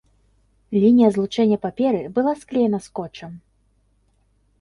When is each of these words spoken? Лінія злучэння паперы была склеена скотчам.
Лінія 0.83 1.09
злучэння 1.17 1.57
паперы 1.65 2.01
была 2.15 2.33
склеена 2.45 2.79
скотчам. 2.87 3.37